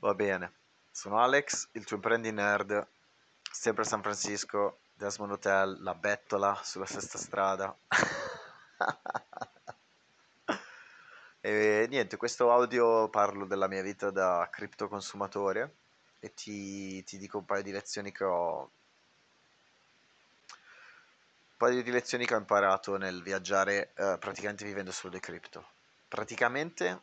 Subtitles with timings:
[0.00, 0.52] Va bene,
[0.92, 2.86] sono Alex, il tuo imprendi nerd,
[3.50, 7.76] sempre a San Francisco, Desmond Hotel, la bettola sulla sesta strada.
[11.40, 15.76] E niente, questo audio parlo della mia vita da cripto consumatore
[16.18, 18.68] e ti, ti dico un paio di lezioni che ho un
[21.56, 25.64] paio di lezioni che ho imparato nel viaggiare eh, praticamente vivendo solo di cripto.
[26.08, 27.00] Praticamente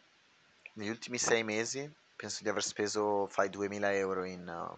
[0.73, 4.47] negli ultimi sei mesi penso di aver speso, fai 2000 euro in...
[4.47, 4.77] uh,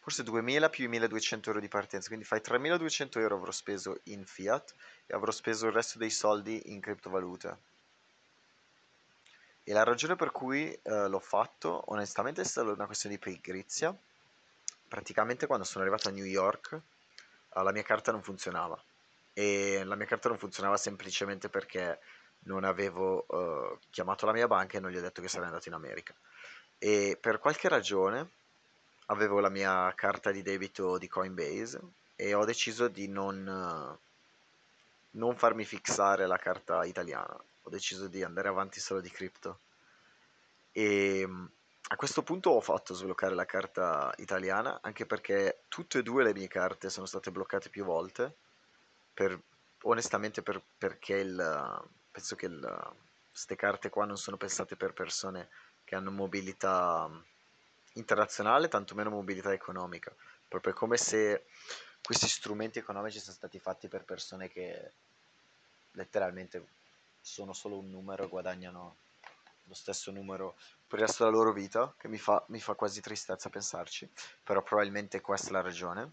[0.00, 4.24] forse 2000 più i 1200 euro di partenza, quindi fai 3200 euro avrò speso in
[4.24, 4.74] fiat
[5.06, 7.56] e avrò speso il resto dei soldi in criptovalute.
[9.68, 13.94] E la ragione per cui eh, l'ho fatto, onestamente, è stata una questione di pigrizia.
[14.88, 18.82] Praticamente quando sono arrivato a New York, eh, la mia carta non funzionava.
[19.34, 22.00] E la mia carta non funzionava semplicemente perché
[22.40, 25.68] non avevo eh, chiamato la mia banca e non gli ho detto che sarei andato
[25.68, 26.14] in America.
[26.78, 28.30] E per qualche ragione
[29.06, 31.80] avevo la mia carta di debito di Coinbase
[32.16, 33.98] e ho deciso di non, eh,
[35.12, 37.36] non farmi fissare la carta italiana.
[37.62, 39.60] Ho deciso di andare avanti solo di cripto.
[40.72, 41.44] E mm,
[41.90, 46.34] a questo punto ho fatto sbloccare la carta italiana anche perché tutte e due le
[46.34, 48.34] mie carte sono state bloccate più volte.
[49.14, 49.40] Per,
[49.82, 51.82] onestamente per, perché il,
[52.18, 52.50] penso che
[53.30, 55.48] queste carte qua non sono pensate per persone
[55.84, 57.08] che hanno mobilità
[57.92, 60.12] internazionale, tantomeno mobilità economica,
[60.48, 61.44] proprio come se
[62.02, 64.92] questi strumenti economici sono stati fatti per persone che
[65.92, 66.66] letteralmente
[67.20, 68.96] sono solo un numero e guadagnano
[69.62, 70.56] lo stesso numero
[70.88, 74.10] per il resto della loro vita, che mi fa, mi fa quasi tristezza pensarci,
[74.42, 76.12] però probabilmente questa è la ragione.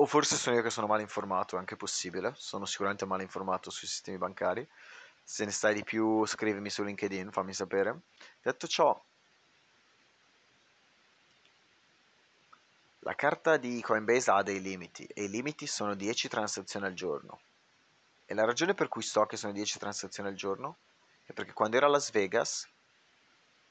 [0.00, 3.70] O forse sono io che sono mal informato, è anche possibile, sono sicuramente mal informato
[3.70, 4.66] sui sistemi bancari.
[5.24, 8.00] Se ne sai di più scrivimi su LinkedIn, fammi sapere.
[8.40, 9.00] Detto ciò,
[13.08, 17.40] La carta di Coinbase ha dei limiti e i limiti sono 10 transazioni al giorno.
[18.26, 20.76] E la ragione per cui so che sono 10 transazioni al giorno
[21.24, 22.68] è perché quando ero a Las Vegas,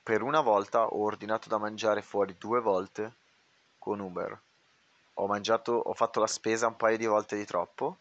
[0.02, 3.14] per una volta ho ordinato da mangiare fuori due volte
[3.78, 4.42] con Uber.
[5.20, 7.98] Ho mangiato, ho fatto la spesa un paio di volte di troppo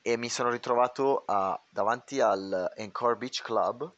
[0.00, 3.90] e mi sono ritrovato a, davanti al Encore Beach Club,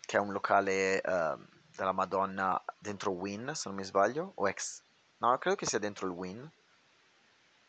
[0.00, 1.36] che è un locale eh,
[1.74, 4.82] della Madonna dentro Win, se non mi sbaglio, o ex
[5.18, 6.50] No, credo che sia dentro il Win.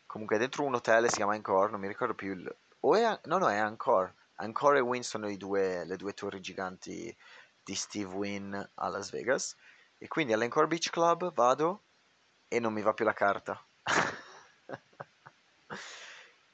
[0.05, 2.55] Comunque è dentro un hotel, si chiama Encore, non mi ricordo più il...
[2.81, 3.19] O è...
[3.23, 4.13] No, no, è Encore.
[4.37, 7.15] Encore e Win sono due, le due torri giganti
[7.63, 9.55] di Steve Wynn a Las Vegas.
[9.97, 11.81] E quindi all'Encore Beach Club vado
[12.47, 13.59] e non mi va più la carta.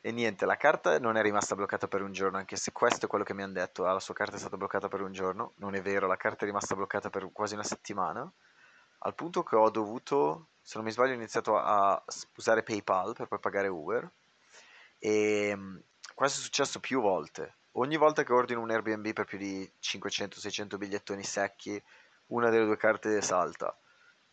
[0.06, 3.10] E niente, la carta non è rimasta bloccata per un giorno, anche se questo è
[3.10, 3.88] quello che mi hanno detto.
[3.88, 5.54] Ah, la sua carta è stata bloccata per un giorno.
[5.56, 8.32] Non è vero, la carta è rimasta bloccata per quasi una settimana.
[9.00, 12.00] Al punto che ho dovuto se non mi sbaglio ho iniziato a
[12.36, 14.08] usare PayPal per poi pagare Uber
[15.00, 15.78] e mm,
[16.14, 17.56] questo è successo più volte.
[17.72, 21.82] Ogni volta che ordino un Airbnb per più di 500-600 bigliettoni secchi,
[22.28, 23.76] una delle due carte salta.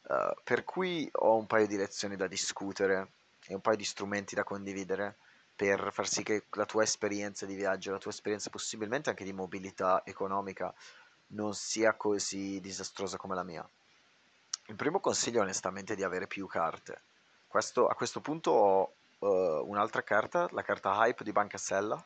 [0.02, 3.12] Uh, per cui ho un paio di lezioni da discutere
[3.46, 5.16] e un paio di strumenti da condividere
[5.62, 9.32] per far sì che la tua esperienza di viaggio, la tua esperienza possibilmente anche di
[9.32, 10.74] mobilità economica
[11.28, 13.64] non sia così disastrosa come la mia.
[14.66, 17.02] Il primo consiglio è onestamente di avere più carte.
[17.46, 22.04] Questo, a questo punto ho uh, un'altra carta, la carta Hype di Banca Sella.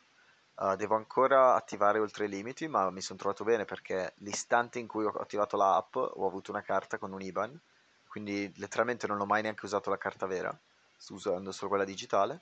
[0.56, 4.86] Uh, devo ancora attivare oltre i limiti, ma mi sono trovato bene perché l'istante in
[4.86, 7.58] cui ho attivato l'app ho avuto una carta con un IBAN,
[8.06, 10.54] quindi letteralmente non ho mai neanche usato la carta vera,
[10.94, 12.40] sto usando solo quella digitale.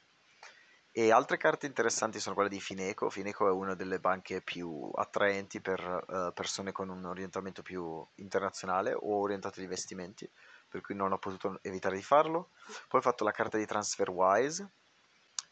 [0.96, 3.10] E altre carte interessanti sono quelle di Fineco.
[3.10, 8.92] Fineco è una delle banche più attraenti per uh, persone con un orientamento più internazionale
[8.92, 10.30] o orientato agli investimenti,
[10.68, 12.50] per cui non ho potuto evitare di farlo.
[12.86, 14.70] Poi ho fatto la carta di TransferWise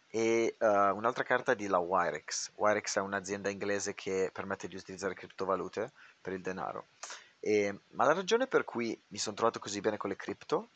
[0.06, 0.64] e uh,
[0.94, 2.52] un'altra carta di la Wirex.
[2.54, 6.86] Wirex è un'azienda inglese che permette di utilizzare criptovalute per il denaro.
[7.40, 10.68] E, ma la ragione per cui mi sono trovato così bene con le cripto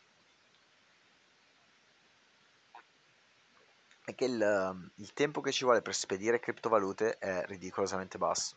[4.06, 8.56] è che il, ehm, il tempo che ci vuole per spedire criptovalute è ridicolosamente basso.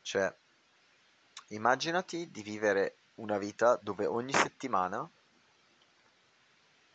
[0.00, 0.34] Cioè,
[1.48, 5.06] immaginati di vivere una vita dove ogni settimana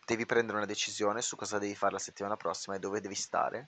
[0.07, 3.67] devi prendere una decisione su cosa devi fare la settimana prossima e dove devi stare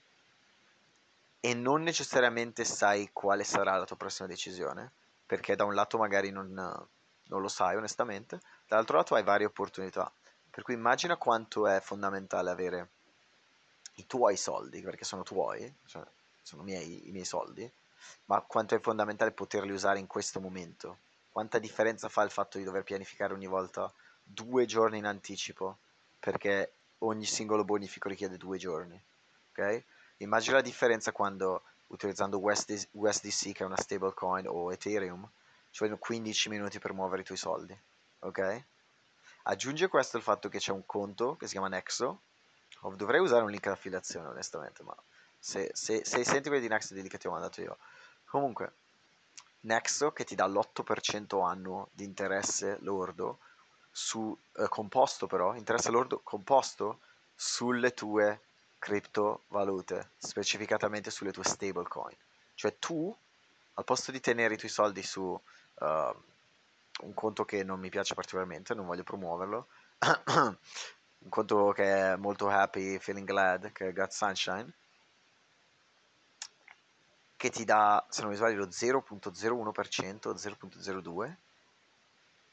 [1.39, 4.91] e non necessariamente sai quale sarà la tua prossima decisione,
[5.23, 10.11] perché da un lato magari non, non lo sai onestamente, dall'altro lato hai varie opportunità.
[10.49, 12.89] Per cui immagina quanto è fondamentale avere
[13.99, 16.03] i tuoi soldi, perché sono tuoi, cioè
[16.41, 17.69] sono miei, i miei soldi,
[18.25, 20.97] ma quanto è fondamentale poterli usare in questo momento,
[21.31, 23.91] quanta differenza fa il fatto di dover pianificare ogni volta
[24.23, 25.77] due giorni in anticipo,
[26.19, 28.99] perché ogni singolo bonifico richiede due giorni.
[29.51, 29.83] Ok?
[30.17, 35.27] Immagina la differenza quando utilizzando USD, USDC che è una stablecoin o Ethereum
[35.71, 37.77] ci vogliono 15 minuti per muovere i tuoi soldi.
[38.19, 38.63] Ok?
[39.43, 42.21] Aggiunge questo il fatto che c'è un conto che si chiama Nexo.
[42.95, 44.95] Dovrei usare un link d'affiliazione onestamente, ma
[45.37, 47.77] se, se, se senti quelli di Nexo di che ti ho mandato io.
[48.25, 48.73] Comunque,
[49.61, 53.39] Nexo che ti dà l'8% annuo di interesse lordo
[53.91, 56.99] su, eh, composto però, interesse lordo composto
[57.35, 58.41] sulle tue
[58.79, 62.15] criptovalute, specificatamente sulle tue stablecoin.
[62.53, 63.15] Cioè tu,
[63.73, 68.13] al posto di tenere i tuoi soldi su uh, un conto che non mi piace
[68.13, 69.67] particolarmente, non voglio promuoverlo,
[71.19, 74.71] un conto che è molto happy, feeling glad, che è Got Sunshine,
[77.35, 81.35] che ti dà, se non mi sbaglio, lo 0.01%, 0.02%,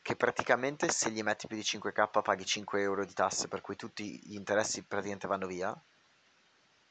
[0.02, 3.74] che praticamente se gli metti più di 5k paghi 5 euro di tasse, per cui
[3.74, 5.76] tutti gli interessi praticamente vanno via,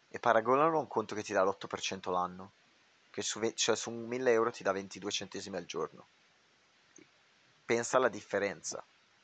[0.09, 2.51] e paragonalo a un conto che ti dà l'8% l'anno,
[3.09, 6.07] che su, cioè su 1000 euro ti dà 22 centesimi al giorno.
[7.63, 8.83] Pensa alla differenza,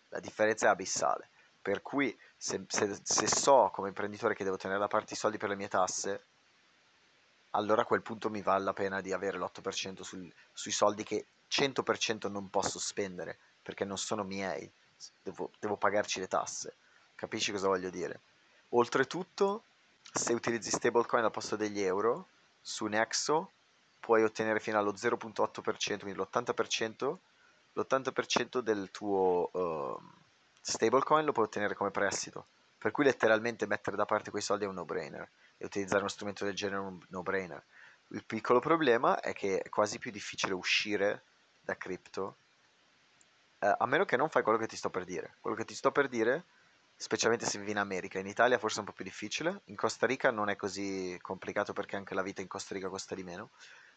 [0.10, 1.28] la differenza è abissale,
[1.62, 5.38] per cui se, se, se so come imprenditore che devo tenere da parte i soldi
[5.38, 6.26] per le mie tasse,
[7.52, 11.26] allora a quel punto mi vale la pena di avere l'8% sul, sui soldi che
[11.50, 14.70] 100% non posso spendere perché non sono miei,
[15.22, 16.76] devo, devo pagarci le tasse.
[17.16, 18.22] Capisci cosa voglio dire?
[18.70, 19.64] Oltretutto,
[20.12, 22.28] se utilizzi stablecoin al posto degli euro,
[22.62, 23.52] su Nexo
[24.00, 27.18] puoi ottenere fino allo 0.8%, quindi l'80%,
[27.74, 30.02] l'80% del tuo uh,
[30.62, 32.48] stablecoin lo puoi ottenere come prestito.
[32.78, 36.46] Per cui letteralmente mettere da parte quei soldi è un no-brainer e utilizzare uno strumento
[36.46, 37.64] del genere è un no-brainer.
[38.08, 41.24] Il piccolo problema è che è quasi più difficile uscire
[41.62, 42.38] da cripto
[43.60, 45.38] eh, a meno che non fai quello che ti sto per dire.
[45.40, 46.46] Quello che ti sto per dire,
[46.96, 50.08] specialmente se vivi in America, in Italia forse è un po' più difficile, in Costa
[50.08, 53.52] Rica non è così complicato perché anche la vita in Costa Rica costa di meno,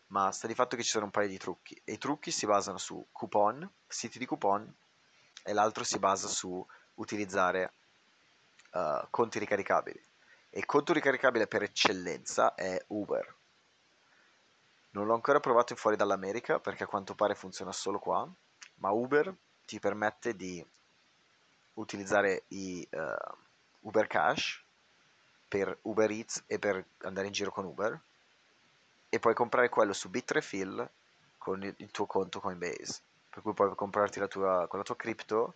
[0.09, 2.45] ma sta di fatto che ci sono un paio di trucchi e i trucchi si
[2.45, 4.73] basano su coupon, siti di coupon
[5.45, 7.73] e l'altro si basa su utilizzare
[8.73, 10.03] uh, conti ricaricabili.
[10.51, 13.35] E il conto ricaricabile per eccellenza è Uber.
[14.91, 18.27] Non l'ho ancora provato in fuori dall'America perché a quanto pare funziona solo qua,
[18.77, 19.35] ma Uber
[19.67, 20.65] ti permette di
[21.75, 23.37] utilizzare i uh,
[23.81, 24.63] Uber Cash
[25.49, 28.01] per Uber Eats e per andare in giro con Uber
[29.09, 30.89] e puoi comprare quello su Bitrefill
[31.37, 33.01] con il, il tuo conto Coinbase
[33.35, 35.55] per cui puoi comprarti la tua, con la tua cripto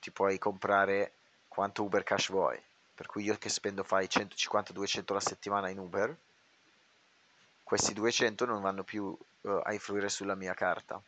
[0.00, 1.12] ti puoi comprare
[1.46, 2.60] quanto Uber Cash vuoi
[2.94, 6.16] per cui io che spendo fai 150-200 la settimana in Uber
[7.62, 11.00] questi 200 non vanno più uh, a influire sulla mia carta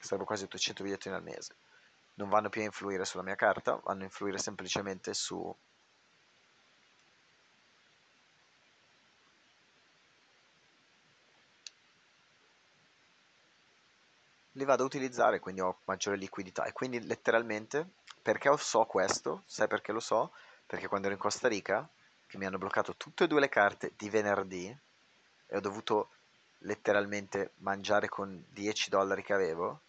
[0.00, 1.54] sarebbero quasi 800 bigliettini al mese.
[2.14, 5.54] Non vanno più a influire sulla mia carta, vanno a influire semplicemente su
[14.52, 17.88] li vado a utilizzare, quindi ho maggiore liquidità e quindi letteralmente
[18.22, 20.32] perché so questo, sai perché lo so?
[20.66, 21.88] Perché quando ero in Costa Rica,
[22.26, 24.76] che mi hanno bloccato tutte e due le carte di venerdì
[25.46, 26.10] e ho dovuto
[26.58, 29.80] letteralmente mangiare con 10 dollari che avevo,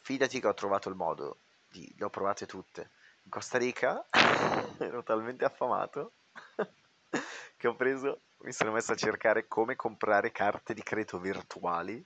[0.00, 2.90] fidati che ho trovato il modo, di, le ho provate tutte.
[3.22, 4.04] In Costa Rica
[4.78, 6.12] ero talmente affamato
[7.56, 12.04] che ho preso, mi sono messo a cercare come comprare carte di credito virtuali,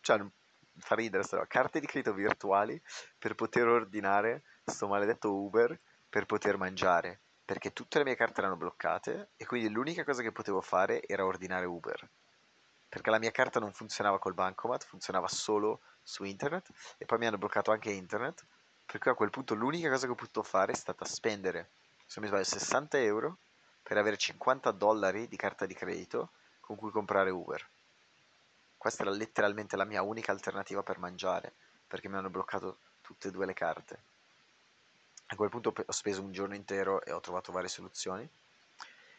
[0.00, 0.24] cioè
[0.76, 2.80] fa ridere sta carte di credito virtuali
[3.18, 8.56] per poter ordinare sto maledetto Uber per poter mangiare, perché tutte le mie carte erano
[8.56, 12.08] bloccate e quindi l'unica cosa che potevo fare era ordinare Uber
[12.92, 17.26] perché la mia carta non funzionava col bancomat, funzionava solo su internet e poi mi
[17.26, 18.44] hanno bloccato anche internet,
[18.84, 21.70] per cui a quel punto l'unica cosa che ho potuto fare è stata spendere,
[22.04, 23.38] se mi sbaglio, 60 euro
[23.82, 27.66] per avere 50 dollari di carta di credito con cui comprare Uber.
[28.82, 31.54] Questa era letteralmente la mia unica alternativa per mangiare,
[31.86, 34.02] perché mi hanno bloccato tutte e due le carte.
[35.26, 38.28] A quel punto ho speso un giorno intero e ho trovato varie soluzioni.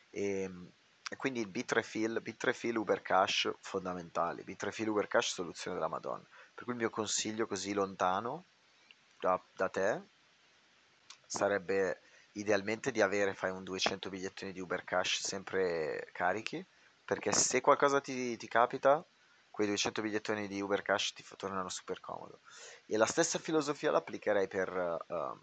[0.09, 0.69] E ehm,
[1.09, 6.27] e quindi il Bitrefill, Bitrefill Uber Cash fondamentali, Bitrefill Uber Cash soluzione della Madonna.
[6.53, 8.47] Per cui il mio consiglio così lontano
[9.17, 10.01] da, da te
[11.25, 12.01] sarebbe
[12.33, 16.65] idealmente di avere, fai un 200 bigliettini di Uber Cash sempre carichi,
[17.05, 19.05] perché se qualcosa ti, ti capita,
[19.53, 22.39] quei 200 bigliettini di Uber Cash ti tornano super comodo.
[22.87, 25.39] E la stessa filosofia l'applicherei per uh,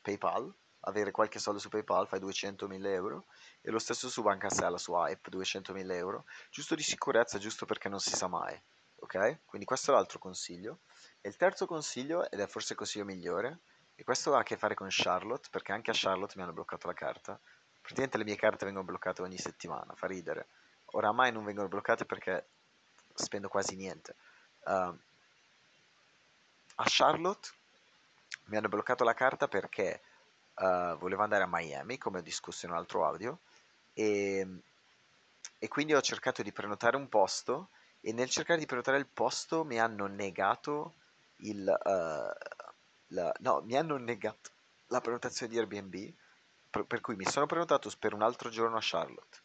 [0.00, 0.50] PayPal,
[0.80, 3.26] avere qualche soldo su PayPal, fai 200.000 euro,
[3.60, 7.90] e lo stesso su Banca Sella, su Hype, 200.000 euro, giusto di sicurezza, giusto perché
[7.90, 8.58] non si sa mai,
[9.00, 9.40] ok?
[9.44, 10.78] Quindi questo è l'altro consiglio.
[11.20, 13.58] E il terzo consiglio, ed è forse il consiglio migliore,
[13.94, 16.86] e questo ha a che fare con Charlotte, perché anche a Charlotte mi hanno bloccato
[16.86, 17.38] la carta.
[17.78, 20.48] Praticamente le mie carte vengono bloccate ogni settimana, fa ridere.
[20.92, 22.48] Oramai non vengono bloccate perché
[23.20, 24.14] spendo quasi niente.
[24.64, 24.96] Uh,
[26.74, 27.48] a Charlotte
[28.46, 30.00] mi hanno bloccato la carta perché
[30.54, 33.38] uh, volevo andare a Miami, come ho discusso in un altro audio,
[33.92, 34.46] e,
[35.58, 37.68] e quindi ho cercato di prenotare un posto
[38.00, 40.94] e nel cercare di prenotare il posto mi hanno negato
[41.36, 41.66] il...
[41.84, 42.58] Uh,
[43.12, 44.50] la, no, mi hanno negato
[44.88, 46.12] la prenotazione di Airbnb,
[46.70, 49.38] per, per cui mi sono prenotato per un altro giorno a Charlotte.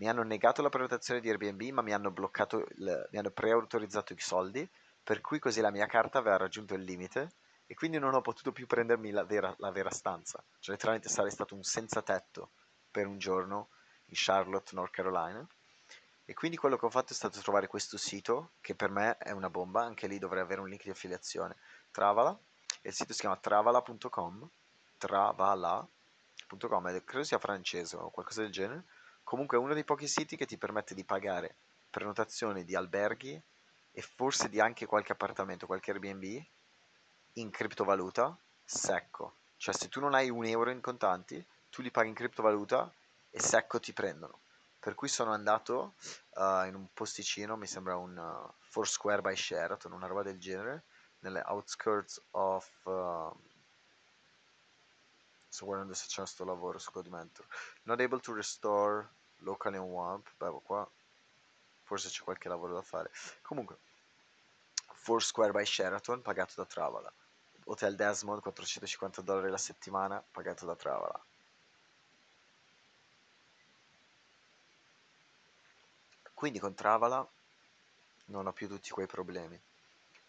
[0.00, 4.14] Mi hanno negato la prenotazione di Airbnb, ma mi hanno bloccato, il, mi hanno preautorizzato
[4.14, 4.66] i soldi,
[5.04, 7.32] per cui così la mia carta aveva raggiunto il limite
[7.66, 10.42] e quindi non ho potuto più prendermi la vera, la vera stanza.
[10.58, 12.52] Cioè letteralmente sarei stato un senza tetto
[12.90, 13.68] per un giorno
[14.06, 15.46] in Charlotte, North Carolina.
[16.24, 19.32] E quindi quello che ho fatto è stato trovare questo sito, che per me è
[19.32, 21.58] una bomba, anche lì dovrei avere un link di affiliazione,
[21.90, 22.34] Travala,
[22.80, 24.48] e il sito si chiama travala.com,
[24.96, 28.84] travala.com, ed credo sia francese o qualcosa del genere.
[29.30, 31.54] Comunque è uno dei pochi siti che ti permette di pagare
[31.88, 33.40] prenotazioni di alberghi
[33.92, 36.42] e forse di anche qualche appartamento, qualche Airbnb
[37.34, 39.36] in criptovaluta secco.
[39.56, 42.92] Cioè se tu non hai un euro in contanti, tu li paghi in criptovaluta
[43.30, 44.40] e secco ti prendono.
[44.80, 45.94] Per cui sono andato
[46.30, 50.82] uh, in un posticino, mi sembra un uh, Foursquare by Sheraton, una roba del genere,
[51.20, 52.68] nelle outskirts of...
[52.82, 53.32] Uh,
[55.46, 57.44] sto guardando se c'è questo lavoro su Codimento.
[57.82, 60.28] Not able to restore locally on WAMP.
[60.36, 60.88] Beh, qua
[61.82, 63.10] forse c'è qualche lavoro da fare.
[63.42, 63.78] Comunque,
[64.92, 67.12] Foursquare by Sheraton, pagato da Travala.
[67.64, 71.24] Hotel Desmond, 450 dollari la settimana, pagato da Travala.
[76.34, 77.28] Quindi con Travala
[78.26, 79.60] non ho più tutti quei problemi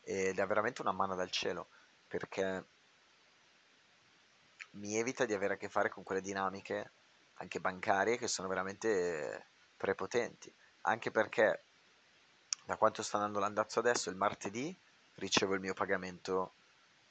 [0.01, 1.67] ed è veramente una mano dal cielo
[2.07, 2.65] perché
[4.71, 6.91] mi evita di avere a che fare con quelle dinamiche
[7.41, 10.53] anche bancarie che sono veramente prepotenti.
[10.81, 11.63] Anche perché
[12.65, 14.75] da quanto sta andando l'andazzo adesso il martedì
[15.15, 16.53] ricevo il mio pagamento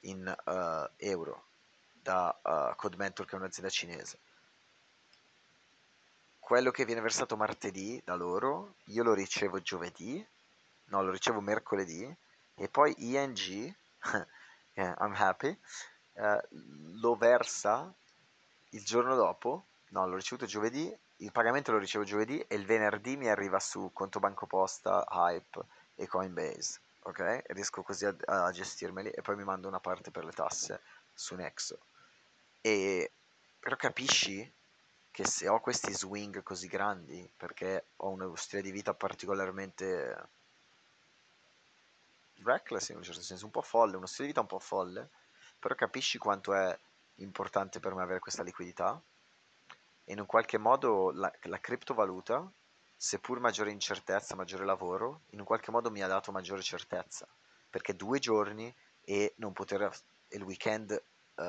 [0.01, 1.45] in uh, euro
[1.93, 4.19] da uh, CodeMentor che è un'azienda cinese.
[6.39, 10.25] Quello che viene versato martedì da loro io lo ricevo giovedì
[10.91, 12.17] no lo ricevo mercoledì
[12.55, 13.75] e poi ING,
[14.75, 15.57] I'm happy,
[16.13, 16.39] uh,
[17.01, 17.93] lo versa
[18.71, 23.17] il giorno dopo, no, l'ho ricevuto giovedì, il pagamento lo ricevo giovedì e il venerdì
[23.17, 25.61] mi arriva su conto banco posta, Hype
[25.95, 27.43] e Coinbase, ok?
[27.49, 30.81] Riesco così a, a gestirmeli e poi mi mando una parte per le tasse
[31.13, 31.79] su Nexo.
[32.61, 33.11] E
[33.59, 34.51] però capisci
[35.11, 40.29] che se ho questi swing così grandi, perché ho uno stile di vita particolarmente
[42.43, 45.11] reckless in un certo senso, un po' folle, uno stile di vita un po' folle,
[45.59, 46.79] però capisci quanto è
[47.17, 48.99] importante per me avere questa liquidità
[50.11, 52.51] e in un qualche modo la, la criptovaluta,
[52.97, 57.29] seppur maggiore incertezza, maggiore lavoro, in un qualche modo mi ha dato maggiore certezza,
[57.71, 59.89] perché due giorni e non poter,
[60.31, 61.01] il weekend,
[61.37, 61.43] uh,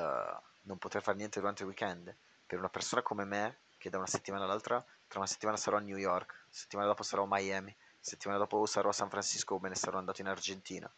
[0.62, 2.16] non poter fare niente durante il weekend,
[2.46, 5.80] per una persona come me, che da una settimana all'altra, tra una settimana sarò a
[5.80, 9.70] New York, settimana dopo sarò a Miami, settimana dopo sarò a San Francisco o me
[9.70, 10.88] ne sarò andato in Argentina.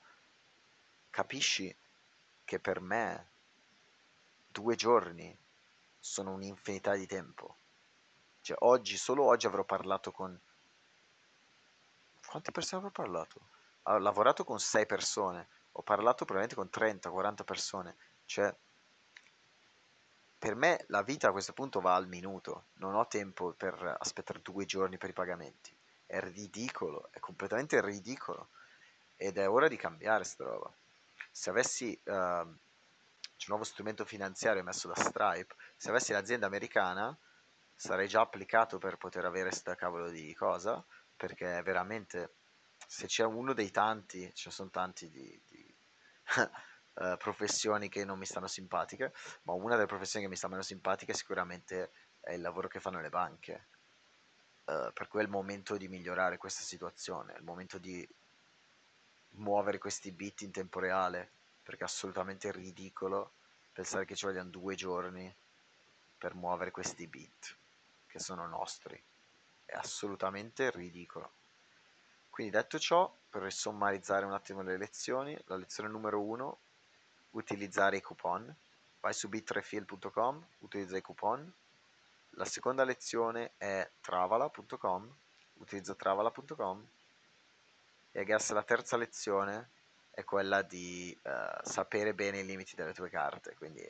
[1.08, 1.74] Capisci
[2.44, 3.30] che per me
[4.48, 5.34] due giorni
[6.04, 7.56] sono un'infinità di tempo.
[8.40, 10.38] Cioè oggi, solo oggi avrò parlato con...
[12.26, 13.40] Quante persone avrò parlato?
[13.84, 17.96] Ho lavorato con sei persone, ho parlato probabilmente con 30, 40 persone.
[18.26, 18.54] Cioè,
[20.38, 24.42] per me la vita a questo punto va al minuto, non ho tempo per aspettare
[24.42, 25.74] due giorni per i pagamenti
[26.06, 28.48] è ridicolo, è completamente ridicolo.
[29.16, 30.72] Ed è ora di cambiare sta roba.
[31.30, 32.56] Se avessi uh,
[33.36, 37.16] c'è un nuovo strumento finanziario emesso da Stripe, se avessi l'azienda americana
[37.74, 40.84] sarei già applicato per poter avere sta cavolo di cosa,
[41.16, 42.36] perché veramente
[42.86, 45.76] se c'è uno dei tanti, ce ne sono tanti di, di
[46.94, 49.12] uh, professioni che non mi stanno simpatiche,
[49.42, 53.00] ma una delle professioni che mi sta meno simpatiche sicuramente è il lavoro che fanno
[53.00, 53.68] le banche.
[54.64, 58.06] Uh, per cui è il momento di migliorare questa situazione, è il momento di
[59.36, 61.32] muovere questi bit in tempo reale,
[61.64, 63.32] perché è assolutamente ridicolo
[63.72, 65.34] pensare che ci vogliano due giorni
[66.16, 67.56] per muovere questi bit,
[68.06, 69.02] che sono nostri.
[69.64, 71.32] È assolutamente ridicolo.
[72.30, 76.58] Quindi detto ciò, per sommarizzare un attimo le lezioni, la lezione numero uno,
[77.30, 78.54] utilizzare i coupon.
[79.00, 81.52] Vai su bitrefill.com, utilizza i coupon,
[82.36, 85.14] la seconda lezione è travala.com,
[85.54, 86.86] utilizza travala.com.
[88.12, 89.70] E guess la terza lezione
[90.14, 93.84] è quella di uh, sapere bene i limiti delle tue carte, quindi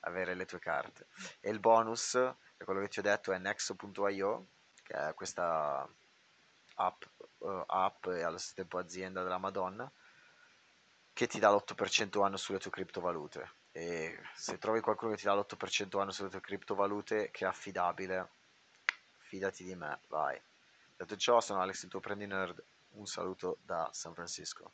[0.00, 1.06] avere le tue carte.
[1.40, 4.46] E il bonus, è quello che ti ho detto, è nexo.io,
[4.82, 5.86] che è questa
[6.76, 7.02] app,
[7.38, 9.90] uh, app e allo stesso tempo azienda della Madonna,
[11.12, 13.58] che ti dà l'8% anno sulle tue criptovalute.
[13.72, 18.30] E se trovi qualcuno che ti dà l'8% anno sulle tue criptovalute, che è affidabile,
[19.18, 20.40] fidati di me, vai.
[20.96, 22.62] Detto ciò, sono Alex, il tuo prendi nerd.
[22.92, 24.72] Un saluto da San Francisco.